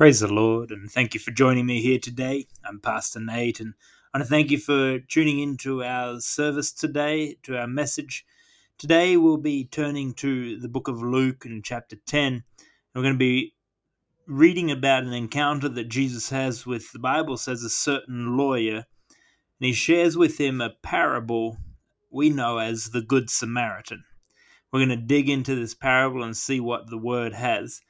[0.00, 2.46] Praise the Lord, and thank you for joining me here today.
[2.64, 3.74] I'm Pastor Nate, and
[4.14, 8.24] I want to thank you for tuning into our service today, to our message.
[8.78, 12.42] Today, we'll be turning to the book of Luke in chapter 10.
[12.94, 13.52] We're going to be
[14.26, 19.66] reading about an encounter that Jesus has with, the Bible says, a certain lawyer, and
[19.66, 21.58] he shares with him a parable
[22.10, 24.02] we know as the Good Samaritan.
[24.72, 27.82] We're going to dig into this parable and see what the word has.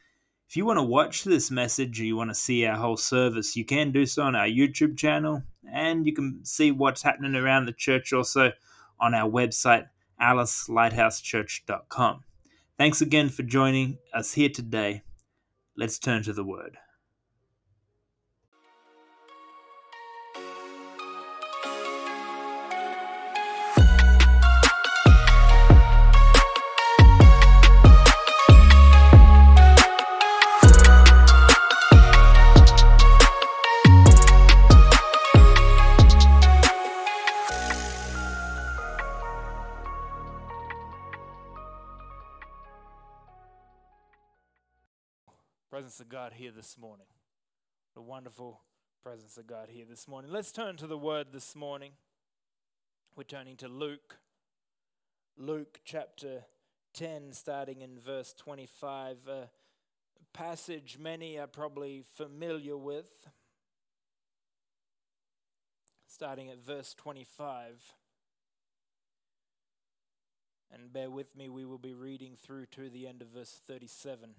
[0.51, 3.55] If you want to watch this message or you want to see our whole service,
[3.55, 7.67] you can do so on our YouTube channel and you can see what's happening around
[7.67, 8.51] the church also
[8.99, 9.87] on our website,
[10.21, 12.25] alicelighthousechurch.com.
[12.77, 15.03] Thanks again for joining us here today.
[15.77, 16.77] Let's turn to the Word.
[46.01, 47.07] Of God here this morning.
[47.95, 48.63] The wonderful
[49.03, 50.31] presence of God here this morning.
[50.31, 51.93] Let's turn to the word this morning.
[53.17, 54.17] We're turning to Luke.
[55.37, 56.45] Luke chapter
[56.95, 59.17] 10, starting in verse 25.
[59.29, 59.49] A
[60.33, 63.29] passage many are probably familiar with.
[66.07, 67.95] Starting at verse 25.
[70.73, 74.31] And bear with me, we will be reading through to the end of verse 37.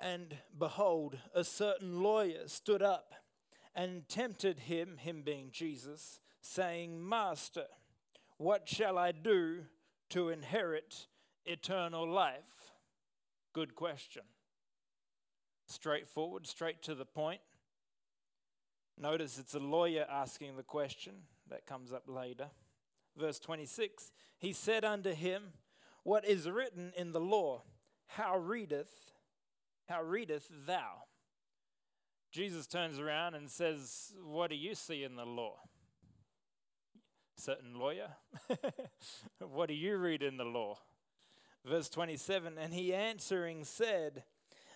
[0.00, 3.14] And behold, a certain lawyer stood up
[3.74, 7.66] and tempted him, him being Jesus, saying, Master,
[8.36, 9.64] what shall I do
[10.10, 11.06] to inherit
[11.44, 12.72] eternal life?
[13.52, 14.22] Good question.
[15.66, 17.40] Straightforward, straight to the point.
[18.96, 21.14] Notice it's a lawyer asking the question.
[21.50, 22.50] That comes up later.
[23.16, 25.52] Verse 26 He said unto him,
[26.02, 27.62] What is written in the law?
[28.06, 29.12] How readeth
[29.88, 31.04] how readeth thou?
[32.30, 35.56] Jesus turns around and says, What do you see in the law?
[37.36, 38.08] Certain lawyer.
[39.40, 40.78] what do you read in the law?
[41.64, 44.24] Verse 27 And he answering said,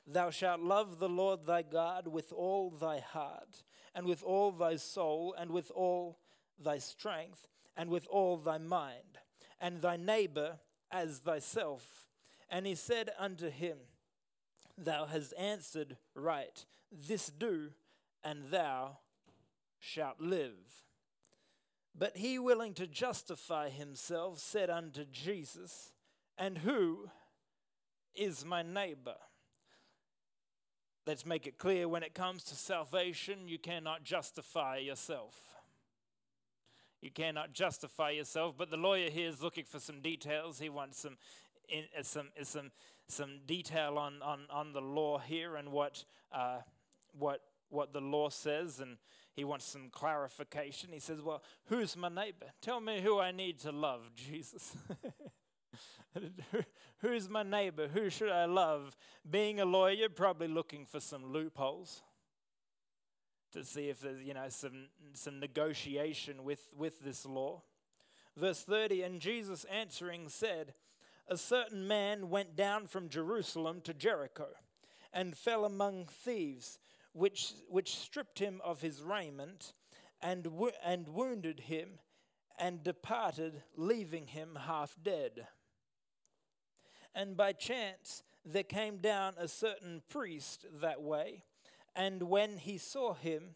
[0.06, 3.62] Thou shalt love the Lord thy God with all thy heart,
[3.94, 6.18] and with all thy soul, and with all
[6.58, 7.46] thy strength,
[7.76, 9.18] and with all thy mind,
[9.60, 10.58] and thy neighbor
[10.90, 12.06] as thyself.
[12.48, 13.78] And he said unto him,
[14.78, 16.64] Thou hast answered right.
[16.90, 17.70] This do,
[18.24, 18.98] and thou
[19.78, 20.84] shalt live.
[21.96, 25.92] But he, willing to justify himself, said unto Jesus,
[26.38, 27.10] And who
[28.14, 29.16] is my neighbor?
[31.06, 35.36] Let's make it clear when it comes to salvation, you cannot justify yourself.
[37.00, 40.60] You cannot justify yourself, but the lawyer here is looking for some details.
[40.60, 41.16] He wants some,
[41.72, 42.70] in, some, some
[43.12, 46.58] some detail on, on, on the law here and what, uh,
[47.18, 48.96] what, what the law says, and
[49.34, 50.90] he wants some clarification.
[50.92, 52.46] He says, Well, who's my neighbor?
[52.60, 54.76] Tell me who I need to love, Jesus.
[56.98, 57.88] who's my neighbor?
[57.88, 58.96] Who should I love?
[59.28, 62.02] Being a lawyer, probably looking for some loopholes
[63.52, 67.60] to see if there's you know some some negotiation with with this law
[68.34, 70.72] verse 30 and jesus answering said
[71.28, 74.48] a certain man went down from Jerusalem to Jericho
[75.12, 76.78] and fell among thieves,
[77.12, 79.74] which, which stripped him of his raiment
[80.20, 81.98] and, wo- and wounded him
[82.58, 85.46] and departed, leaving him half dead.
[87.14, 91.44] And by chance there came down a certain priest that way,
[91.94, 93.54] and when he saw him,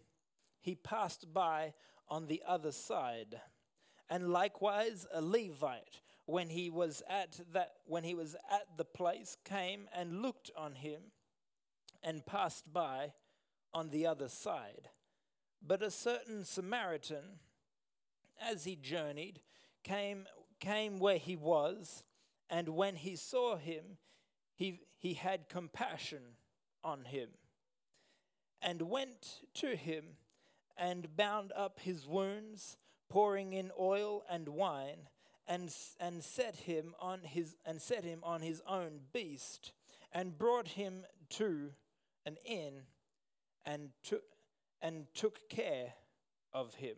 [0.60, 1.72] he passed by
[2.08, 3.40] on the other side.
[4.08, 9.36] And likewise a Levite when he was at that when he was at the place
[9.44, 11.00] came and looked on him
[12.02, 13.12] and passed by
[13.72, 14.90] on the other side.
[15.64, 17.40] But a certain samaritan
[18.40, 19.40] as he journeyed
[19.82, 20.26] came
[20.60, 22.02] came where he was
[22.50, 23.98] and when he saw him
[24.54, 26.22] he he had compassion
[26.82, 27.28] on him
[28.60, 30.04] and went to him
[30.76, 32.76] and bound up his wounds
[33.08, 35.08] pouring in oil and wine
[35.48, 39.72] and, and set him on his and set him on his own beast
[40.12, 41.70] and brought him to
[42.24, 42.82] an inn
[43.64, 44.22] and took
[44.82, 45.94] and took care
[46.52, 46.96] of him.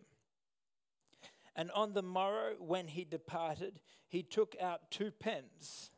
[1.55, 5.91] And on the morrow when he departed he took out two pence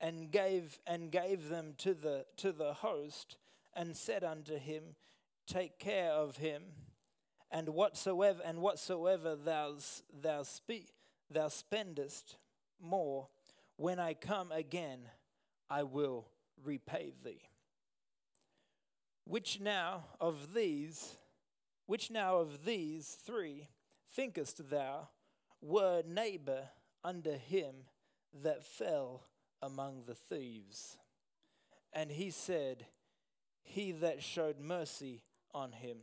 [0.00, 3.36] and gave and gave them to the to the host
[3.74, 4.94] and said unto him
[5.46, 6.62] take care of him
[7.50, 9.74] and whatsoever and whatsoever thou
[10.22, 10.92] thou speak
[11.30, 12.36] thou spendest
[12.80, 13.28] more
[13.76, 15.00] when I come again
[15.70, 16.26] I will
[16.64, 17.42] repay thee
[19.24, 21.16] which now of these
[21.86, 23.68] which now of these three
[24.14, 25.08] thinkest thou
[25.62, 26.68] were neighbor
[27.02, 27.74] under him
[28.42, 29.22] that fell
[29.62, 30.98] among the thieves.
[31.92, 32.86] And he said,
[33.62, 35.22] He that showed mercy
[35.54, 35.98] on him.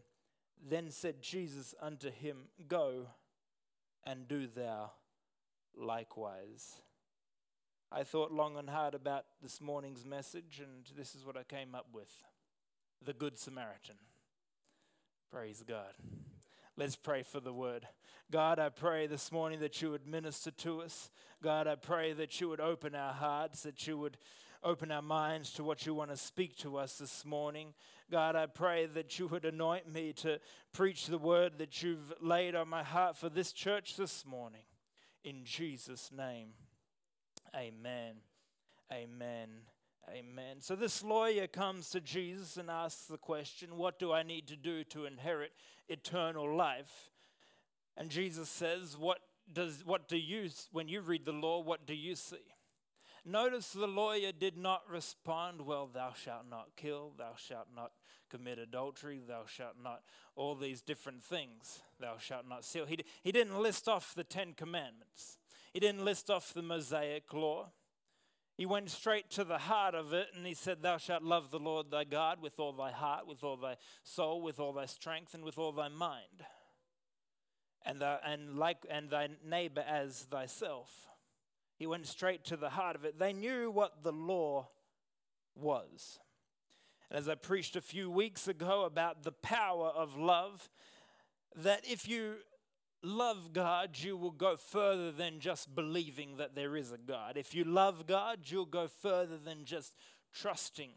[0.67, 3.07] Then said Jesus unto him, Go
[4.03, 4.91] and do thou
[5.77, 6.81] likewise.
[7.91, 11.75] I thought long and hard about this morning's message, and this is what I came
[11.75, 12.11] up with
[13.03, 13.95] the Good Samaritan.
[15.31, 15.93] Praise God.
[16.77, 17.87] Let's pray for the word.
[18.31, 21.09] God, I pray this morning that you would minister to us.
[21.41, 24.17] God, I pray that you would open our hearts, that you would
[24.63, 27.73] open our minds to what you want to speak to us this morning.
[28.11, 30.39] God, I pray that you would anoint me to
[30.73, 34.63] preach the word that you've laid on my heart for this church this morning.
[35.25, 36.49] In Jesus' name,
[37.55, 38.17] amen.
[38.93, 39.49] Amen.
[40.07, 40.57] Amen.
[40.59, 44.55] So this lawyer comes to Jesus and asks the question, What do I need to
[44.55, 45.51] do to inherit
[45.89, 47.09] eternal life?
[47.97, 49.17] And Jesus says, What
[49.51, 52.37] does what do you when you read the law, what do you see?
[53.25, 57.91] Notice the lawyer did not respond, Well, thou shalt not kill, thou shalt not
[58.29, 60.01] commit adultery, thou shalt not,
[60.35, 62.85] all these different things, thou shalt not steal.
[62.85, 65.39] He, he didn't list off the Ten Commandments,
[65.73, 67.71] he didn't list off the Mosaic law.
[68.57, 71.59] He went straight to the heart of it and he said, Thou shalt love the
[71.59, 75.33] Lord thy God with all thy heart, with all thy soul, with all thy strength,
[75.33, 76.45] and with all thy mind.
[77.85, 81.09] And, the, and, like, and thy neighbor as thyself.
[81.77, 83.19] He went straight to the heart of it.
[83.19, 84.69] They knew what the law
[85.55, 86.19] was.
[87.09, 90.69] And as I preached a few weeks ago about the power of love,
[91.55, 92.35] that if you
[93.03, 97.37] love God, you will go further than just believing that there is a God.
[97.37, 99.95] If you love God, you'll go further than just
[100.33, 100.91] trusting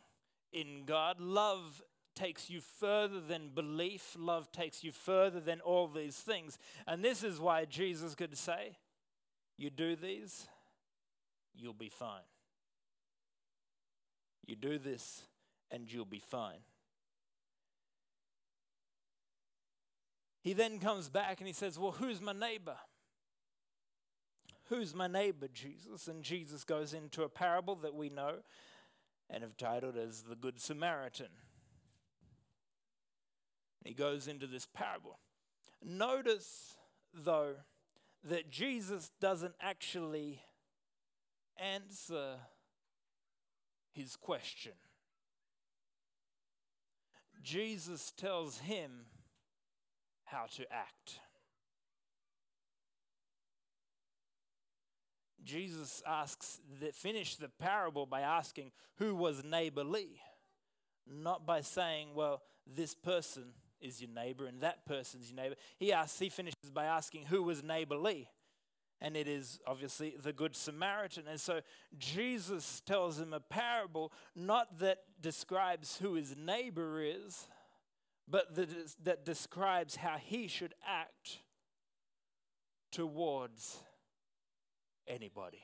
[0.53, 1.21] in God.
[1.21, 1.83] Love
[2.15, 6.59] takes you further than belief, love takes you further than all these things.
[6.87, 8.79] And this is why Jesus could say,
[9.57, 10.49] You do these,
[11.58, 12.22] you'll be fine.
[14.46, 15.22] You do this,
[15.70, 16.60] and you'll be fine.
[20.40, 22.76] He then comes back and he says, Well, who's my neighbor?
[24.70, 26.08] Who's my neighbor, Jesus?
[26.08, 28.37] And Jesus goes into a parable that we know
[29.28, 31.28] and have titled as the Good Samaritan.
[33.84, 35.19] He goes into this parable.
[35.82, 36.76] Notice,
[37.14, 37.55] though,
[38.25, 40.43] that Jesus doesn't actually
[41.58, 42.37] answer
[43.93, 44.72] his question.
[47.43, 49.06] Jesus tells him
[50.25, 51.20] how to act.
[55.44, 60.20] Jesus asks that finish the parable by asking who was neighborly,
[61.06, 65.55] not by saying, well, this person is your neighbor and that person's your neighbor.
[65.78, 68.28] He asks, he finishes by asking who was neighborly.
[69.00, 71.25] And it is obviously the Good Samaritan.
[71.29, 71.61] And so
[71.99, 77.47] Jesus tells him a parable, not that describes who his neighbor is,
[78.27, 81.39] but that, is, that describes how he should act
[82.91, 83.79] towards
[85.06, 85.63] anybody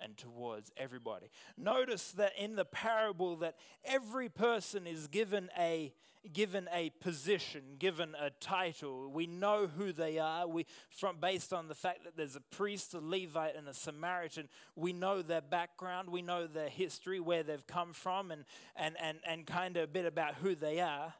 [0.00, 1.30] and towards everybody.
[1.56, 5.92] Notice that in the parable that every person is given a
[6.32, 9.10] given a position, given a title.
[9.10, 10.46] We know who they are.
[10.46, 14.48] We from based on the fact that there's a priest, a Levite and a Samaritan,
[14.76, 18.44] we know their background, we know their history, where they've come from and
[18.76, 21.14] and and and kind of a bit about who they are.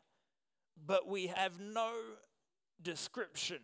[0.87, 1.93] But we have no
[2.83, 3.59] description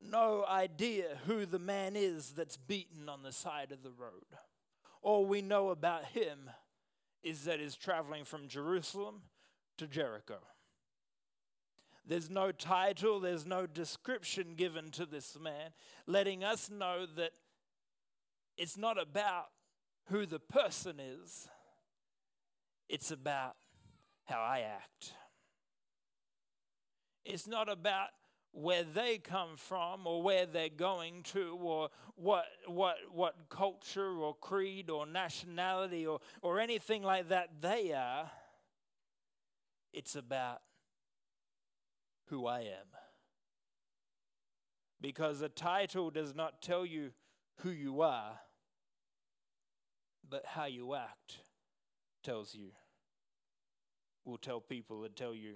[0.00, 4.24] no idea who the man is that's beaten on the side of the road.
[5.02, 6.50] All we know about him
[7.22, 9.22] is that he's traveling from Jerusalem
[9.76, 10.38] to Jericho.
[12.06, 15.72] There's no title, there's no description given to this man,
[16.06, 17.32] letting us know that
[18.56, 19.48] it's not about
[20.06, 21.48] who the person is,
[22.88, 23.56] it's about
[24.24, 25.12] how I act.
[27.26, 28.08] It's not about
[28.58, 34.34] where they come from or where they're going to or what, what, what culture or
[34.34, 38.28] creed or nationality or, or anything like that they are.
[39.92, 40.60] It's about
[42.26, 42.88] who I am.
[45.00, 47.12] Because a title does not tell you
[47.58, 48.40] who you are,
[50.28, 51.38] but how you act
[52.24, 52.70] tells you,
[54.24, 55.54] will tell people and tell you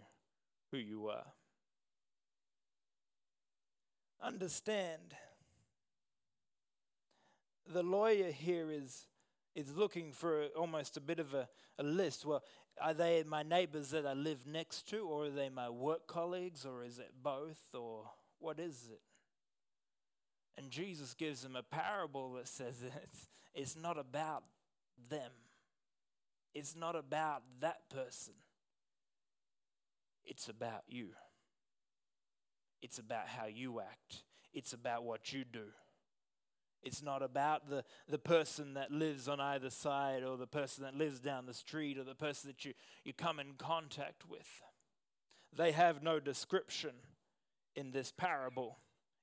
[0.71, 1.27] who you are.
[4.23, 5.15] Understand,
[7.73, 9.07] the lawyer here is,
[9.57, 11.49] is looking for almost a bit of a,
[11.79, 12.25] a list.
[12.25, 12.43] Well,
[12.81, 16.65] are they my neighbors that I live next to, or are they my work colleagues,
[16.65, 18.05] or is it both, or
[18.39, 19.01] what is it?
[20.57, 24.45] And Jesus gives them a parable that says it's, it's not about
[25.11, 25.33] them,
[26.55, 28.35] it's not about that person,
[30.25, 31.09] it's about you.
[32.83, 35.67] It's about how you act, it's about what you do.
[36.83, 40.97] It's not about the, the person that lives on either side or the person that
[40.97, 42.73] lives down the street or the person that you,
[43.05, 44.49] you come in contact with.
[45.57, 46.91] They have no description
[47.77, 48.79] in this parable.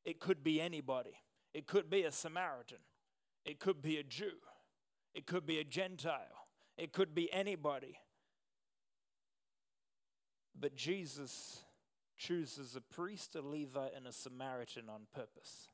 [0.05, 1.17] It could be anybody,
[1.53, 2.77] it could be a Samaritan,
[3.45, 4.37] it could be a Jew,
[5.13, 6.47] it could be a Gentile,
[6.77, 7.97] it could be anybody.
[10.57, 11.59] But Jesus
[12.19, 15.69] chooses a priest, a Levite, and a Samaritan on purpose.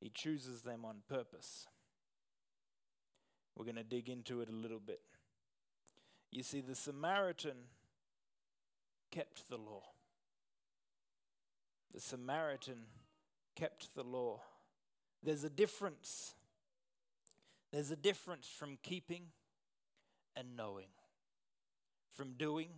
[0.00, 1.66] He chooses them on purpose.
[3.56, 5.00] We're going to dig into it a little bit.
[6.30, 7.56] You see, the Samaritan
[9.10, 9.82] kept the law.
[11.92, 12.86] The Samaritan
[13.54, 14.40] kept the law.
[15.22, 16.34] There's a difference.
[17.72, 19.26] There's a difference from keeping
[20.36, 20.88] and knowing,
[22.14, 22.68] from doing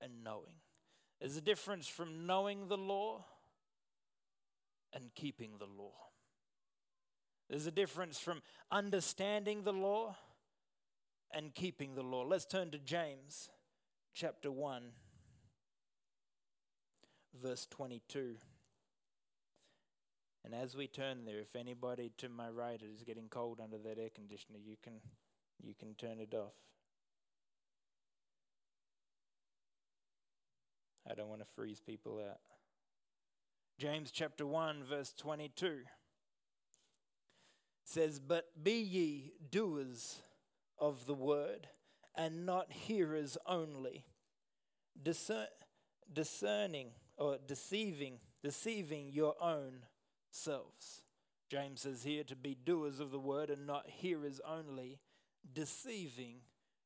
[0.00, 0.54] and knowing.
[1.20, 3.24] There's a difference from knowing the law
[4.92, 5.94] and keeping the law.
[7.48, 10.16] There's a difference from understanding the law
[11.32, 12.22] and keeping the law.
[12.22, 13.50] Let's turn to James
[14.14, 14.82] chapter 1,
[17.42, 18.36] verse 22.
[20.44, 23.98] And as we turn there, if anybody to my right is getting cold under that
[23.98, 24.94] air conditioner, you can
[25.60, 26.54] you can turn it off.
[31.10, 32.40] I don't want to freeze people out.
[33.78, 35.80] James chapter 1 verse 22
[37.84, 40.20] says, But be ye doers
[40.78, 41.68] of the word,
[42.14, 44.04] and not hearers only,
[45.00, 45.46] discern,
[46.12, 49.84] discerning or deceiving, deceiving your own
[50.30, 51.02] selves.
[51.50, 54.98] James says here to be doers of the word and not hearers only,
[55.50, 56.40] deceiving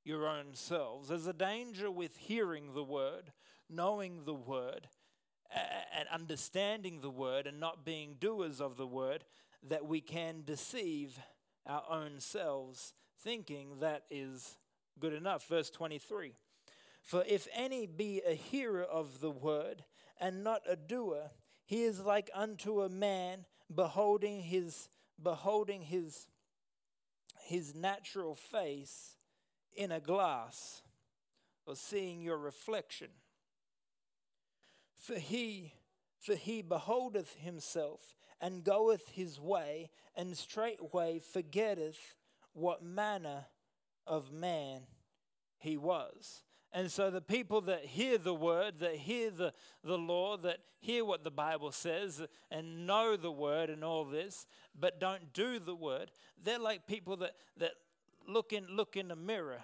[0.04, 1.08] your own selves.
[1.08, 3.32] There's a danger with hearing the word,
[3.72, 4.88] knowing the word,
[5.96, 9.24] and understanding the word, and not being doers of the word
[9.62, 11.18] that we can deceive
[11.66, 14.56] our own selves, thinking that is
[14.98, 15.46] good enough.
[15.48, 16.34] Verse 23
[17.02, 19.84] For if any be a hearer of the word
[20.20, 21.30] and not a doer,
[21.64, 24.88] he is like unto a man beholding his
[25.22, 26.26] beholding his
[27.44, 29.16] his natural face
[29.74, 30.82] in a glass
[31.66, 33.08] or seeing your reflection
[35.02, 35.74] for he
[36.22, 42.16] for he beholdeth himself and goeth his way, and straightway forgetteth
[42.52, 43.46] what manner
[44.06, 44.82] of man
[45.58, 46.42] he was.
[46.72, 49.52] And so the people that hear the word, that hear the,
[49.84, 54.46] the law, that hear what the Bible says and know the word and all this,
[54.78, 57.72] but don't do the word, they're like people that, that
[58.28, 59.60] look in look in a mirror.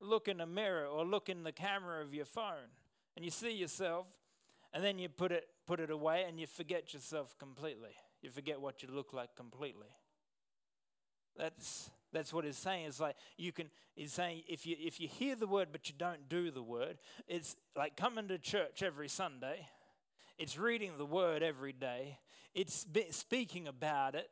[0.00, 2.70] Look in a mirror or look in the camera of your phone
[3.16, 4.06] and you see yourself
[4.72, 7.94] and then you put it put it away and you forget yourself completely.
[8.22, 9.88] You forget what you look like completely.
[11.36, 12.86] That's that's what he's saying.
[12.86, 15.94] It's like you can he's saying if you if you hear the word but you
[15.96, 16.98] don't do the word,
[17.28, 19.66] it's like coming to church every Sunday.
[20.38, 22.18] It's reading the word every day.
[22.54, 24.30] It's speaking about it.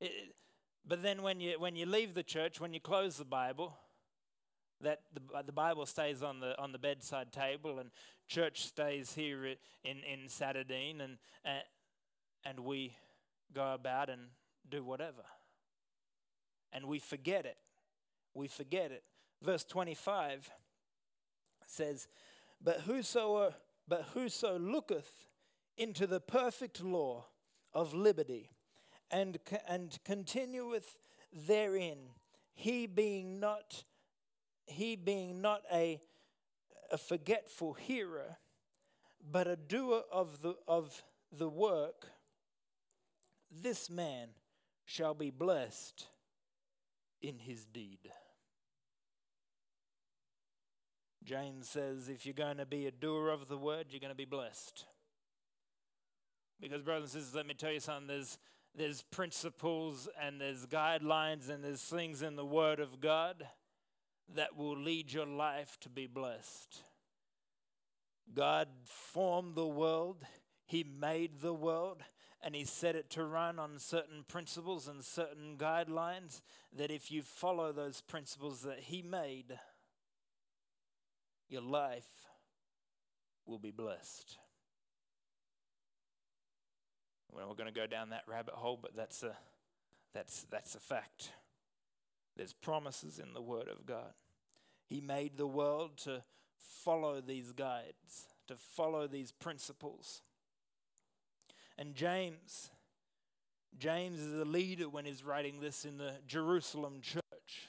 [0.00, 0.34] it.
[0.86, 3.76] But then when you when you leave the church, when you close the Bible,
[4.82, 7.90] that the, uh, the Bible stays on the on the bedside table and
[8.28, 11.62] church stays here in in Saturday and and,
[12.44, 12.96] and we
[13.52, 14.22] go about and
[14.68, 15.24] do whatever.
[16.72, 17.56] And we forget it.
[18.34, 19.02] We forget it.
[19.42, 20.50] Verse 25
[21.66, 22.08] says
[22.62, 23.54] but whoso
[23.88, 25.28] but whoso looketh
[25.76, 27.26] into the perfect law
[27.72, 28.50] of liberty
[29.10, 30.96] and and continueth
[31.32, 31.98] therein
[32.52, 33.84] he being not
[34.70, 36.00] he being not a,
[36.90, 38.36] a forgetful hearer,
[39.30, 41.02] but a doer of the, of
[41.36, 42.06] the work,
[43.50, 44.28] this man
[44.84, 46.06] shall be blessed
[47.20, 47.98] in his deed.
[51.22, 54.16] James says if you're going to be a doer of the word, you're going to
[54.16, 54.84] be blessed.
[56.60, 58.38] Because, brothers and sisters, let me tell you something there's,
[58.74, 63.46] there's principles and there's guidelines and there's things in the Word of God
[64.36, 66.82] that will lead your life to be blessed.
[68.32, 70.24] God formed the world,
[70.64, 72.02] He made the world,
[72.42, 76.40] and He set it to run on certain principles and certain guidelines
[76.76, 79.58] that if you follow those principles that He made,
[81.48, 82.28] your life
[83.46, 84.38] will be blessed.
[87.32, 89.36] Well, we're going to go down that rabbit hole, but that's a,
[90.14, 91.32] that's, that's a fact.
[92.40, 94.14] There's promises in the Word of God.
[94.86, 96.22] He made the world to
[96.56, 100.22] follow these guides, to follow these principles.
[101.76, 102.70] And James,
[103.78, 107.68] James is a leader when he's writing this in the Jerusalem church,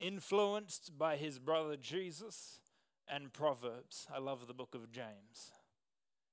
[0.00, 2.58] influenced by his brother Jesus
[3.08, 4.06] and Proverbs.
[4.14, 5.50] I love the book of James.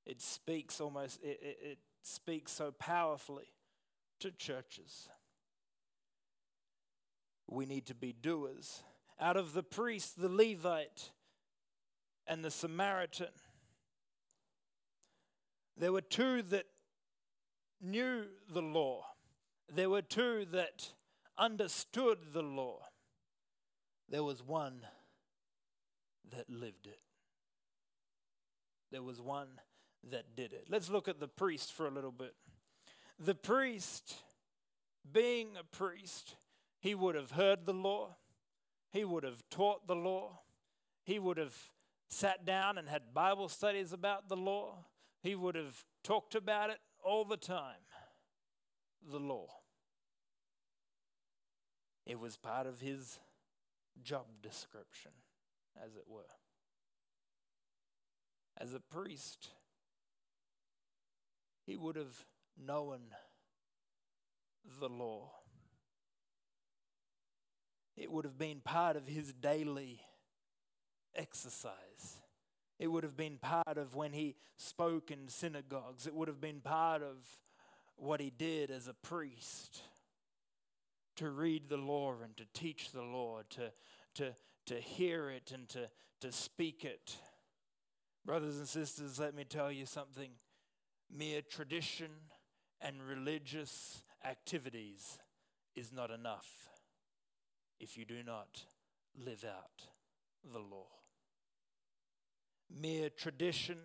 [0.05, 3.53] It speaks almost, it, it, it speaks so powerfully
[4.19, 5.07] to churches.
[7.47, 8.83] We need to be doers.
[9.19, 11.11] Out of the priest, the Levite,
[12.27, 13.27] and the Samaritan,
[15.77, 16.65] there were two that
[17.81, 19.05] knew the law.
[19.73, 20.89] There were two that
[21.37, 22.79] understood the law.
[24.09, 24.81] There was one
[26.31, 26.99] that lived it.
[28.91, 29.47] There was one
[30.09, 30.65] that did it.
[30.69, 32.35] Let's look at the priest for a little bit.
[33.17, 34.15] The priest,
[35.11, 36.35] being a priest,
[36.81, 38.17] he would have heard the law,
[38.89, 40.41] he would have taught the law,
[41.03, 41.55] he would have
[42.09, 44.85] sat down and had Bible studies about the law,
[45.21, 47.85] he would have talked about it all the time.
[49.09, 49.47] The law.
[52.05, 53.19] It was part of his
[54.03, 55.11] job description,
[55.83, 56.23] as it were.
[58.57, 59.49] As a priest,
[61.65, 62.25] he would have
[62.57, 62.99] known
[64.79, 65.31] the law.
[68.01, 70.01] It would have been part of his daily
[71.15, 72.17] exercise.
[72.79, 76.07] It would have been part of when he spoke in synagogues.
[76.07, 77.17] It would have been part of
[77.97, 79.83] what he did as a priest
[81.17, 83.71] to read the law and to teach the law, to,
[84.15, 84.33] to,
[84.65, 85.87] to hear it and to,
[86.21, 87.17] to speak it.
[88.25, 90.31] Brothers and sisters, let me tell you something
[91.15, 92.09] mere tradition
[92.81, 95.19] and religious activities
[95.75, 96.70] is not enough
[97.81, 98.63] if you do not
[99.17, 99.87] live out
[100.53, 100.87] the law.
[102.69, 103.77] Mere tradition,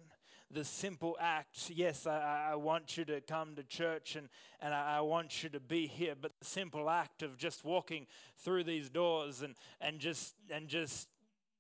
[0.50, 4.28] the simple act, yes, I, I want you to come to church and,
[4.60, 8.06] and I, I want you to be here, but the simple act of just walking
[8.38, 11.08] through these doors and, and just and just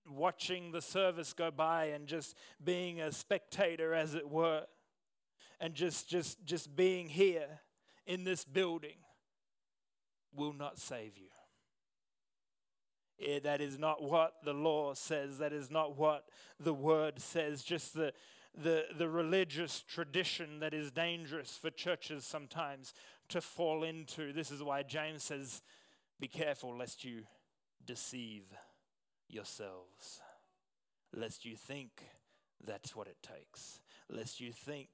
[0.08, 4.62] watching the service go by and just being a spectator as it were
[5.58, 7.60] and just just just being here
[8.06, 8.98] in this building
[10.32, 11.35] will not save you.
[13.18, 15.38] Yeah, that is not what the law says.
[15.38, 16.24] That is not what
[16.60, 17.62] the word says.
[17.62, 18.12] Just the,
[18.54, 22.92] the, the religious tradition that is dangerous for churches sometimes
[23.30, 24.32] to fall into.
[24.32, 25.62] This is why James says,
[26.20, 27.22] Be careful lest you
[27.84, 28.44] deceive
[29.28, 30.20] yourselves,
[31.14, 32.02] lest you think
[32.64, 34.88] that's what it takes, lest you think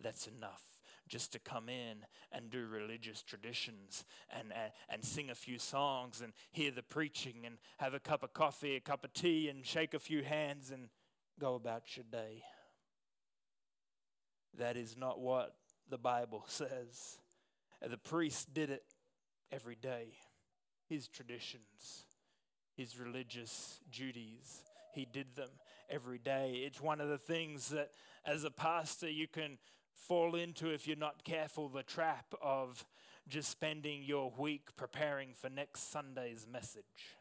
[0.00, 0.75] that's enough
[1.08, 6.20] just to come in and do religious traditions and, uh, and sing a few songs
[6.20, 9.64] and hear the preaching and have a cup of coffee, a cup of tea, and
[9.64, 10.88] shake a few hands and
[11.38, 12.42] go about your day.
[14.58, 15.54] That is not what
[15.88, 17.18] the Bible says.
[17.86, 18.84] The priest did it
[19.52, 20.14] every day.
[20.88, 22.04] His traditions,
[22.76, 24.62] his religious duties,
[24.94, 25.50] he did them
[25.90, 26.62] every day.
[26.64, 27.90] It's one of the things that,
[28.24, 29.58] as a pastor, you can
[29.96, 32.84] fall into if you're not careful the trap of
[33.28, 37.16] just spending your week preparing for next Sunday's message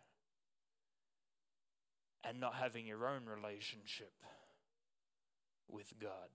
[2.23, 4.13] and not having your own relationship
[5.67, 6.29] with God.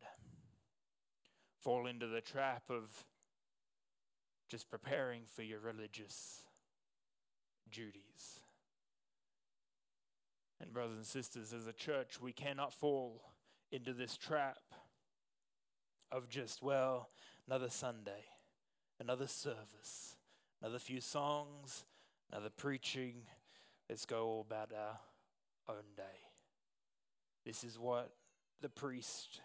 [1.61, 3.05] Fall into the trap of
[4.49, 6.43] just preparing for your religious
[7.71, 8.41] duties.
[10.61, 13.23] And, brothers and sisters, as a church, we cannot fall
[13.71, 14.59] into this trap
[16.13, 17.09] of just, well,
[17.47, 18.25] another Sunday,
[18.99, 20.17] another service,
[20.61, 21.85] another few songs,
[22.31, 23.23] another preaching.
[23.89, 24.99] Let's go all about our
[25.69, 26.03] own day.
[27.45, 28.13] This is what
[28.61, 29.41] the priest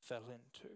[0.00, 0.74] fell into.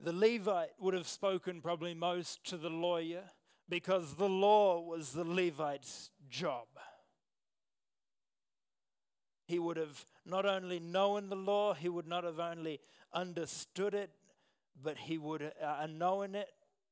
[0.00, 3.22] The Levite would have spoken probably most to the lawyer
[3.68, 6.66] because the law was the Levite's job.
[9.46, 12.80] He would have not only known the law, he would not have only
[13.12, 14.10] understood it,
[14.82, 16.48] but he would uh, known it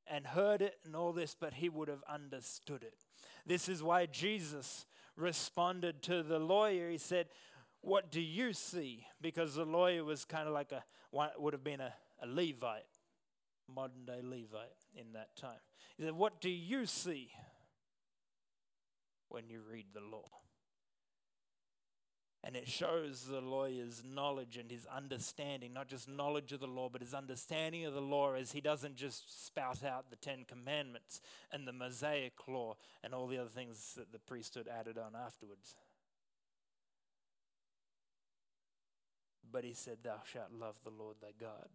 [0.07, 2.95] and heard it and all this, but he would have understood it.
[3.47, 4.87] This is why Jesus
[5.17, 6.91] responded to the lawyer.
[6.91, 7.29] He said,
[7.81, 9.07] What do you see?
[9.21, 10.85] Because the lawyer was kind of like a,
[11.39, 12.85] would have been a, a Levite,
[13.73, 15.61] modern day Levite in that time.
[15.97, 17.31] He said, What do you see
[19.29, 20.29] when you read the law?
[22.45, 26.89] And it shows the lawyer's knowledge and his understanding, not just knowledge of the law,
[26.91, 31.21] but his understanding of the law as he doesn't just spout out the Ten Commandments
[31.53, 32.75] and the Mosaic law
[33.05, 35.77] and all the other things that the priesthood added on afterwards.
[39.53, 41.69] But he said, Thou shalt love the Lord thy God,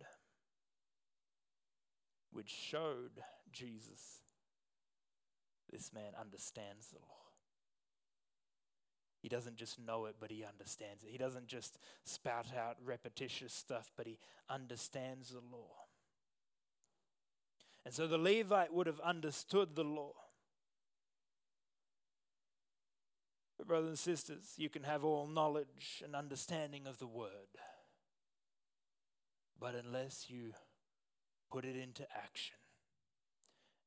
[2.32, 4.24] which showed Jesus
[5.72, 7.27] this man understands the law.
[9.20, 11.10] He doesn't just know it, but he understands it.
[11.12, 15.86] He doesn't just spout out repetitious stuff, but he understands the law.
[17.84, 20.14] And so the Levite would have understood the law.
[23.58, 27.58] But, brothers and sisters, you can have all knowledge and understanding of the word,
[29.60, 30.54] but unless you
[31.50, 32.58] put it into action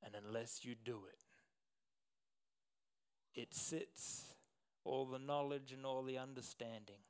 [0.03, 1.25] and unless you do it,
[3.41, 4.25] it sits
[4.85, 7.01] all the knowledge and all the understanding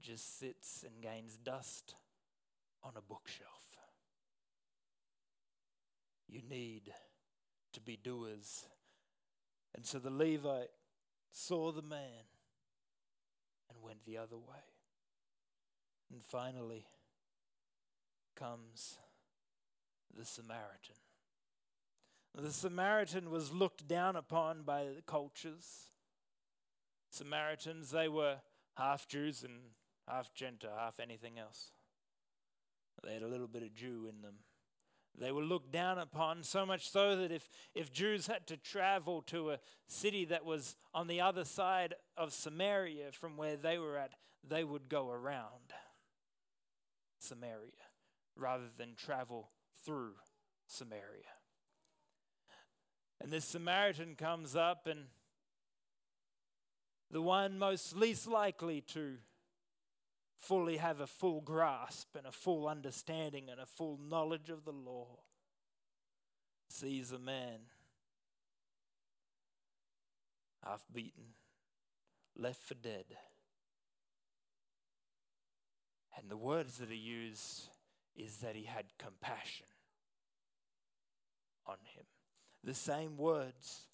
[0.00, 1.94] just sits and gains dust
[2.82, 3.76] on a bookshelf.
[6.28, 6.92] You need
[7.72, 8.64] to be doers.
[9.74, 10.70] And so the Levite
[11.30, 12.24] saw the man
[13.68, 14.64] and went the other way.
[16.12, 16.86] And finally
[18.36, 18.96] comes
[20.16, 20.94] the Samaritan.
[22.34, 25.90] The Samaritan was looked down upon by the cultures.
[27.16, 28.36] Samaritans, they were
[28.76, 29.54] half Jews and
[30.06, 31.72] half Gentile, half anything else.
[33.02, 34.34] They had a little bit of Jew in them.
[35.18, 39.22] They were looked down upon, so much so that if, if Jews had to travel
[39.22, 43.96] to a city that was on the other side of Samaria from where they were
[43.96, 44.12] at,
[44.46, 45.72] they would go around
[47.18, 47.70] Samaria
[48.36, 49.50] rather than travel
[49.84, 50.12] through
[50.66, 51.32] Samaria.
[53.22, 55.06] And this Samaritan comes up and
[57.10, 59.16] the one most least likely to
[60.36, 64.72] fully have a full grasp and a full understanding and a full knowledge of the
[64.72, 65.18] law,
[66.68, 67.60] sees a man
[70.64, 71.34] half beaten,
[72.36, 73.04] left for dead.
[76.16, 77.68] And the words that are used
[78.16, 79.66] is that he had compassion
[81.66, 82.04] on him.
[82.64, 83.86] The same words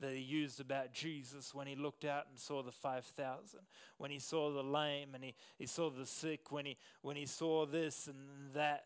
[0.00, 3.60] that he used about Jesus when he looked out and saw the 5,000,
[3.96, 7.26] when he saw the lame and he, he saw the sick, when he, when he
[7.26, 8.84] saw this and that.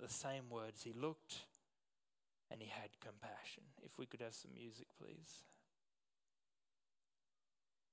[0.00, 0.82] The same words.
[0.82, 1.36] He looked
[2.50, 3.62] and he had compassion.
[3.84, 5.44] If we could have some music, please.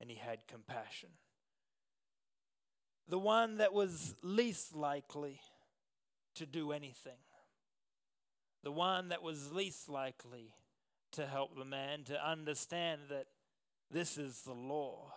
[0.02, 1.10] And he had compassion.
[3.08, 5.40] The one that was least likely
[6.36, 7.20] to do anything.
[8.64, 10.54] The one that was least likely
[11.14, 13.28] to help the man to understand that
[13.92, 15.14] this is the law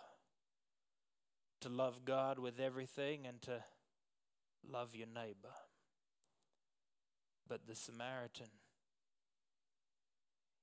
[1.61, 3.63] to love God with everything and to
[4.69, 5.53] love your neighbor.
[7.47, 8.47] But the Samaritan,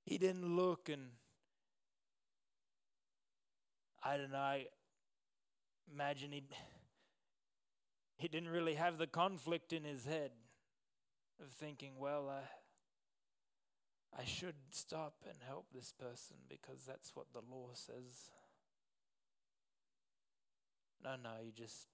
[0.05, 1.09] he didn't look and
[4.03, 4.67] I don't know, I
[5.93, 6.43] imagine he
[8.17, 10.33] he didn't really have the conflict in his head
[11.43, 12.43] of thinking, well, I
[14.19, 18.31] I should stop and help this person because that's what the law says.
[21.03, 21.87] No, no, you just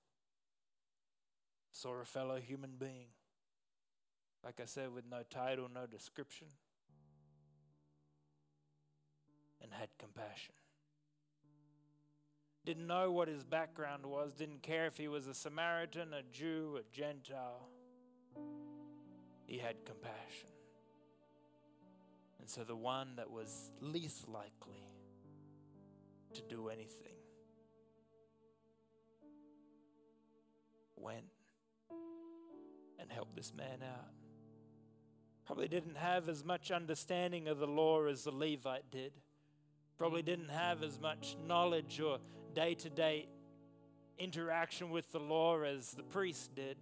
[1.73, 3.09] saw a fellow human being.
[4.45, 6.49] Like I said, with no title, no description,
[9.61, 10.55] and had compassion.
[12.65, 16.79] Didn't know what his background was, didn't care if he was a Samaritan, a Jew,
[16.81, 17.69] a Gentile.
[19.47, 20.56] He had compassion.
[22.47, 24.87] And so the one that was least likely
[26.33, 27.17] to do anything
[30.95, 31.25] went
[33.01, 34.13] and helped this man out.
[35.45, 39.11] Probably didn't have as much understanding of the law as the Levite did.
[39.99, 42.19] Probably didn't have as much knowledge or
[42.55, 43.27] day to day
[44.21, 46.77] interaction with the law as the priest did.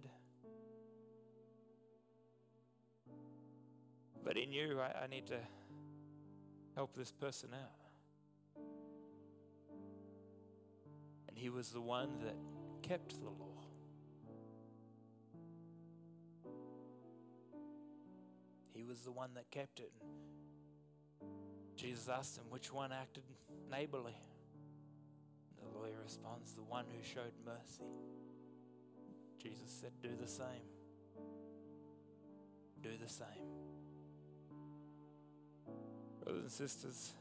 [4.25, 5.37] But he knew I, I need to
[6.75, 8.63] help this person out.
[11.29, 12.35] And he was the one that
[12.81, 13.55] kept the law.
[18.75, 19.91] he was the one that kept it.
[21.75, 23.23] Jesus asked him, which one acted
[23.71, 24.15] neighborly?
[25.57, 27.83] The lawyer responds, the one who showed mercy.
[29.41, 30.67] Jesus said, do the same.
[32.81, 33.64] Do the same.
[36.25, 37.11] Brothers and sisters,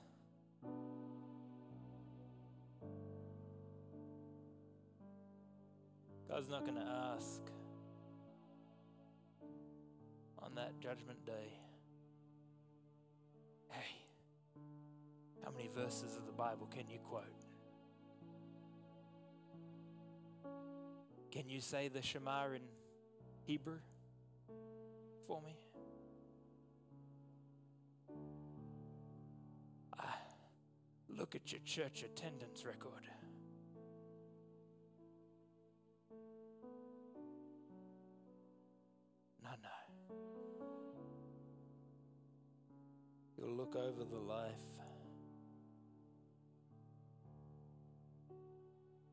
[6.26, 7.42] God's not going to ask
[10.38, 11.52] on that judgment day,
[13.68, 14.06] hey,
[15.44, 17.24] how many verses of the Bible can you quote?
[21.30, 22.62] Can you say the Shema in
[23.44, 23.80] Hebrew
[25.26, 25.58] for me?
[31.16, 33.08] Look at your church attendance record.
[39.42, 40.16] No, no.
[43.38, 44.52] You'll look over the life.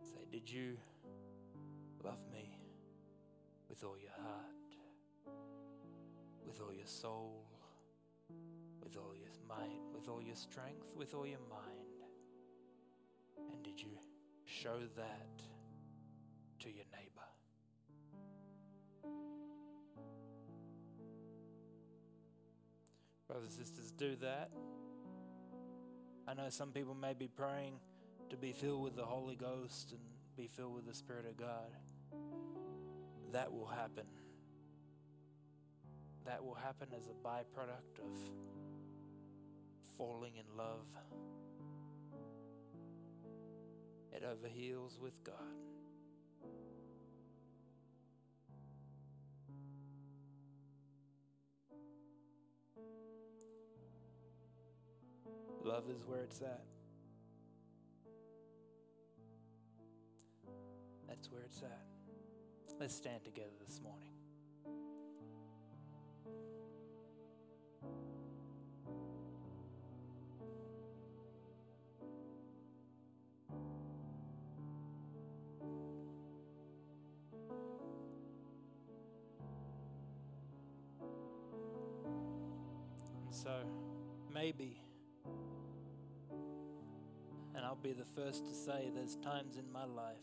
[0.03, 0.77] Say, did you
[2.03, 2.57] love me
[3.69, 5.35] with all your heart,
[6.45, 7.45] with all your soul,
[8.83, 11.80] with all your might, with all your strength, with all your mind?
[13.51, 13.89] And did you
[14.45, 15.43] show that
[16.59, 17.21] to your neighbor?
[23.27, 24.51] Brothers and sisters, do that.
[26.27, 27.79] I know some people may be praying
[28.29, 30.01] to be filled with the Holy Ghost and
[30.37, 31.71] be filled with the Spirit of God.
[33.31, 34.05] That will happen.
[36.25, 38.17] That will happen as a byproduct of
[39.97, 40.85] falling in love.
[44.13, 45.35] It overheals with God.
[55.63, 56.63] Love is where it's at.
[61.07, 61.85] That's where it's at.
[62.79, 64.20] Let's stand together this morning.
[83.41, 83.49] So,
[84.31, 84.79] maybe,
[87.55, 90.17] and I'll be the first to say there's times in my life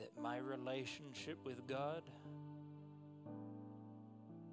[0.00, 2.02] that my relationship with God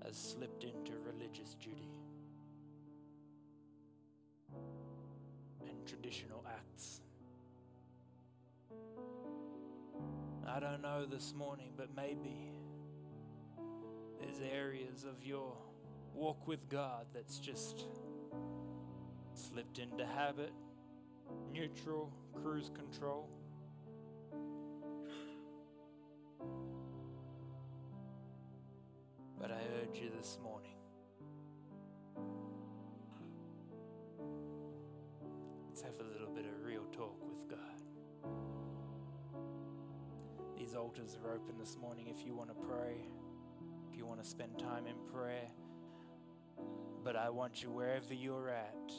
[0.04, 1.90] has slipped into religious duty
[5.68, 7.02] and traditional acts.
[10.48, 12.55] I don't know this morning, but maybe
[14.42, 15.54] areas of your
[16.14, 17.86] walk with God that's just
[19.34, 20.52] slipped into habit,
[21.52, 23.30] neutral, cruise control.
[29.40, 30.76] But I urge you this morning
[35.76, 37.60] let's have a little bit of real talk with God.
[40.58, 42.96] These altars are open this morning if you want to pray,
[43.96, 45.48] you want to spend time in prayer.
[47.04, 48.92] But I want you wherever you're at,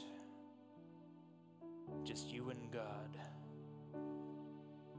[2.04, 3.16] just you and God,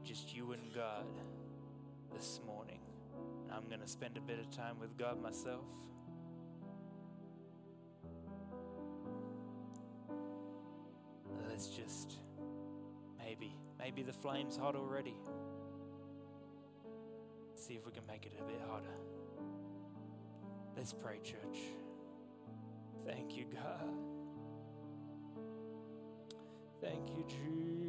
[0.04, 1.06] just you and God
[2.14, 2.80] this morning.
[3.50, 5.64] I'm going to spend a bit of time with God myself.
[11.48, 12.18] Let's just
[13.18, 15.16] maybe, maybe the flame's hot already.
[17.54, 19.17] See if we can make it a bit hotter.
[20.78, 21.58] Let's pray, church.
[23.04, 23.90] Thank you, God.
[26.80, 27.87] Thank you, Jesus.